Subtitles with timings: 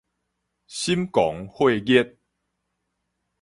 [0.65, 2.17] 心狂火熱